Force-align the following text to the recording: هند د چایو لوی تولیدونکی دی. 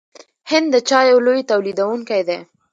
هند 0.51 0.67
د 0.73 0.75
چایو 0.89 1.17
لوی 1.25 1.41
تولیدونکی 1.51 2.21
دی. 2.27 2.39